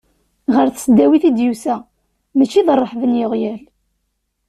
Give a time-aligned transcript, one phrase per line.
[0.55, 1.75] Ɣer tesdawit i d-yusa,
[2.37, 3.61] mačči d rreḥba n yeɣyal.